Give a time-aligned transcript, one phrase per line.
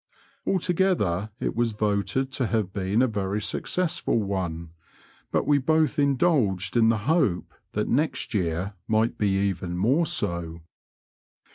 [0.47, 4.71] Altogether it was voted to have been a very successful one,
[5.31, 10.61] but we both indulged in the hope that next year might be even more so.